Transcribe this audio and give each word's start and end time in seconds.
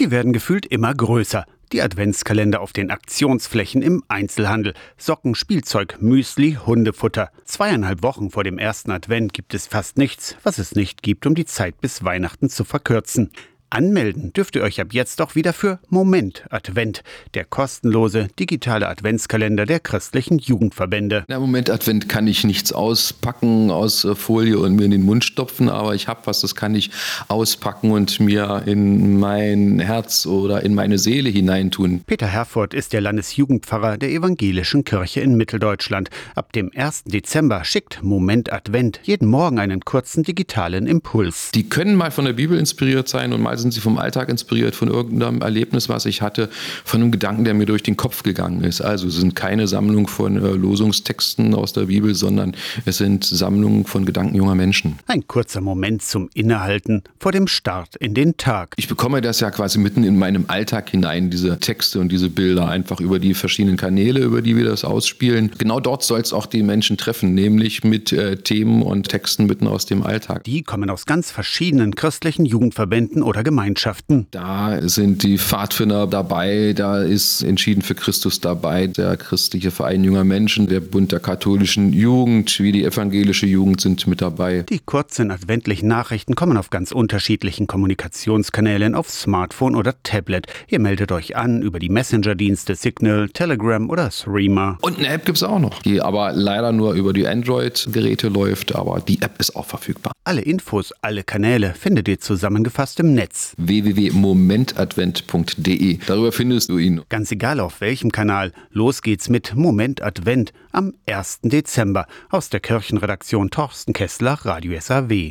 Sie 0.00 0.10
werden 0.10 0.32
gefühlt 0.32 0.64
immer 0.64 0.94
größer. 0.94 1.44
Die 1.72 1.82
Adventskalender 1.82 2.62
auf 2.62 2.72
den 2.72 2.90
Aktionsflächen 2.90 3.82
im 3.82 4.02
Einzelhandel. 4.08 4.72
Socken, 4.96 5.34
Spielzeug, 5.34 5.98
Müsli, 6.00 6.56
Hundefutter. 6.64 7.30
Zweieinhalb 7.44 8.02
Wochen 8.02 8.30
vor 8.30 8.42
dem 8.42 8.56
ersten 8.56 8.92
Advent 8.92 9.34
gibt 9.34 9.52
es 9.52 9.66
fast 9.66 9.98
nichts, 9.98 10.36
was 10.42 10.56
es 10.56 10.74
nicht 10.74 11.02
gibt, 11.02 11.26
um 11.26 11.34
die 11.34 11.44
Zeit 11.44 11.82
bis 11.82 12.02
Weihnachten 12.02 12.48
zu 12.48 12.64
verkürzen. 12.64 13.30
Anmelden 13.72 14.32
dürft 14.32 14.56
ihr 14.56 14.62
euch 14.62 14.80
ab 14.80 14.88
jetzt 14.90 15.22
auch 15.22 15.36
wieder 15.36 15.52
für 15.52 15.78
Moment 15.88 16.44
Advent, 16.50 17.04
der 17.34 17.44
kostenlose 17.44 18.26
digitale 18.36 18.88
Adventskalender 18.88 19.64
der 19.64 19.78
christlichen 19.78 20.40
Jugendverbände. 20.40 21.24
Na, 21.28 21.38
Moment 21.38 21.70
Advent 21.70 22.08
kann 22.08 22.26
ich 22.26 22.42
nichts 22.42 22.72
auspacken 22.72 23.70
aus 23.70 24.04
äh, 24.04 24.16
Folie 24.16 24.58
und 24.58 24.74
mir 24.74 24.86
in 24.86 24.90
den 24.90 25.04
Mund 25.04 25.24
stopfen, 25.24 25.68
aber 25.68 25.94
ich 25.94 26.08
habe 26.08 26.22
was, 26.24 26.40
das 26.40 26.56
kann 26.56 26.74
ich 26.74 26.90
auspacken 27.28 27.92
und 27.92 28.18
mir 28.18 28.64
in 28.66 29.20
mein 29.20 29.78
Herz 29.78 30.26
oder 30.26 30.64
in 30.64 30.74
meine 30.74 30.98
Seele 30.98 31.28
hineintun. 31.28 32.00
Peter 32.04 32.26
Herford 32.26 32.74
ist 32.74 32.92
der 32.92 33.02
Landesjugendpfarrer 33.02 33.98
der 33.98 34.10
evangelischen 34.10 34.82
Kirche 34.82 35.20
in 35.20 35.36
Mitteldeutschland. 35.36 36.10
Ab 36.34 36.52
dem 36.54 36.72
1. 36.74 37.04
Dezember 37.04 37.62
schickt 37.62 38.02
Moment 38.02 38.52
Advent 38.52 38.98
jeden 39.04 39.28
Morgen 39.28 39.60
einen 39.60 39.82
kurzen 39.82 40.24
digitalen 40.24 40.88
Impuls. 40.88 41.52
Die 41.54 41.68
können 41.68 41.94
mal 41.94 42.10
von 42.10 42.24
der 42.24 42.32
Bibel 42.32 42.58
inspiriert 42.58 43.08
sein 43.08 43.32
und 43.32 43.40
mal 43.40 43.59
sind 43.60 43.72
sie 43.72 43.80
vom 43.80 43.98
Alltag 43.98 44.28
inspiriert, 44.28 44.74
von 44.74 44.88
irgendeinem 44.88 45.40
Erlebnis, 45.40 45.88
was 45.88 46.06
ich 46.06 46.22
hatte, 46.22 46.48
von 46.84 47.00
einem 47.00 47.10
Gedanken, 47.10 47.44
der 47.44 47.54
mir 47.54 47.66
durch 47.66 47.82
den 47.82 47.96
Kopf 47.96 48.22
gegangen 48.22 48.64
ist. 48.64 48.80
Also 48.80 49.08
es 49.08 49.16
sind 49.16 49.34
keine 49.34 49.68
Sammlung 49.68 50.06
von 50.06 50.36
äh, 50.36 50.50
Losungstexten 50.50 51.54
aus 51.54 51.72
der 51.72 51.86
Bibel, 51.86 52.14
sondern 52.14 52.54
es 52.84 52.98
sind 52.98 53.24
Sammlungen 53.24 53.84
von 53.84 54.04
Gedanken 54.04 54.34
junger 54.36 54.54
Menschen. 54.54 54.98
Ein 55.06 55.26
kurzer 55.26 55.60
Moment 55.60 56.02
zum 56.02 56.28
Innehalten 56.34 57.02
vor 57.18 57.32
dem 57.32 57.46
Start 57.46 57.96
in 57.96 58.14
den 58.14 58.36
Tag. 58.36 58.74
Ich 58.76 58.88
bekomme 58.88 59.20
das 59.20 59.40
ja 59.40 59.50
quasi 59.50 59.78
mitten 59.78 60.04
in 60.04 60.18
meinem 60.18 60.44
Alltag 60.48 60.90
hinein, 60.90 61.30
diese 61.30 61.58
Texte 61.58 62.00
und 62.00 62.10
diese 62.10 62.30
Bilder, 62.30 62.68
einfach 62.68 63.00
über 63.00 63.18
die 63.18 63.34
verschiedenen 63.34 63.76
Kanäle, 63.76 64.20
über 64.20 64.42
die 64.42 64.56
wir 64.56 64.64
das 64.64 64.84
ausspielen. 64.84 65.52
Genau 65.58 65.80
dort 65.80 66.02
soll 66.02 66.20
es 66.20 66.32
auch 66.32 66.46
die 66.46 66.62
Menschen 66.62 66.96
treffen, 66.96 67.34
nämlich 67.34 67.84
mit 67.84 68.12
äh, 68.12 68.36
Themen 68.36 68.82
und 68.82 69.08
Texten 69.08 69.46
mitten 69.46 69.66
aus 69.66 69.86
dem 69.86 70.02
Alltag. 70.02 70.44
Die 70.44 70.62
kommen 70.62 70.90
aus 70.90 71.06
ganz 71.06 71.30
verschiedenen 71.30 71.94
christlichen 71.94 72.44
Jugendverbänden 72.44 73.22
oder 73.22 73.42
Gemeinschaften. 73.50 74.28
Da 74.30 74.78
sind 74.88 75.24
die 75.24 75.36
Pfadfinder 75.36 76.06
dabei, 76.06 76.72
da 76.72 77.02
ist 77.02 77.42
Entschieden 77.42 77.82
für 77.82 77.96
Christus 77.96 78.40
dabei, 78.40 78.86
der 78.86 79.16
christliche 79.16 79.72
Verein 79.72 80.04
junger 80.04 80.22
Menschen, 80.22 80.68
der 80.68 80.78
Bund 80.78 81.10
der 81.10 81.18
katholischen 81.18 81.92
Jugend, 81.92 82.60
wie 82.60 82.70
die 82.70 82.84
evangelische 82.84 83.46
Jugend 83.46 83.80
sind 83.80 84.06
mit 84.06 84.22
dabei. 84.22 84.62
Die 84.68 84.78
kurzen 84.78 85.32
adventlichen 85.32 85.88
Nachrichten 85.88 86.36
kommen 86.36 86.56
auf 86.56 86.70
ganz 86.70 86.92
unterschiedlichen 86.92 87.66
Kommunikationskanälen 87.66 88.94
auf 88.94 89.10
Smartphone 89.10 89.74
oder 89.74 90.00
Tablet. 90.04 90.46
Ihr 90.68 90.78
meldet 90.78 91.10
euch 91.10 91.34
an 91.34 91.60
über 91.60 91.80
die 91.80 91.88
Messenger-Dienste 91.88 92.76
Signal, 92.76 93.30
Telegram 93.30 93.90
oder 93.90 94.10
Threema. 94.10 94.78
Und 94.80 94.98
eine 94.98 95.08
App 95.08 95.26
gibt 95.26 95.38
es 95.38 95.42
auch 95.42 95.58
noch, 95.58 95.82
die 95.82 96.00
aber 96.00 96.30
leider 96.34 96.70
nur 96.70 96.92
über 96.92 97.12
die 97.12 97.26
Android-Geräte 97.26 98.28
läuft, 98.28 98.76
aber 98.76 99.00
die 99.00 99.20
App 99.22 99.40
ist 99.40 99.56
auch 99.56 99.66
verfügbar. 99.66 100.12
Alle 100.22 100.42
Infos, 100.42 100.92
alle 101.02 101.24
Kanäle 101.24 101.74
findet 101.74 102.06
ihr 102.06 102.20
zusammengefasst 102.20 103.00
im 103.00 103.12
Netz 103.12 103.39
www.momentadvent.de. 103.58 105.98
Darüber 106.06 106.32
findest 106.32 106.70
du 106.70 106.78
ihn. 106.78 107.02
Ganz 107.08 107.32
egal 107.32 107.60
auf 107.60 107.80
welchem 107.80 108.12
Kanal. 108.12 108.52
Los 108.70 109.02
geht's 109.02 109.28
mit 109.28 109.54
Moment 109.54 110.02
Advent 110.02 110.52
am 110.72 110.94
1. 111.06 111.40
Dezember 111.42 112.06
aus 112.30 112.50
der 112.50 112.60
Kirchenredaktion 112.60 113.50
Torsten 113.50 113.92
Kessler, 113.92 114.38
Radio 114.44 114.78
SAW. 114.80 115.28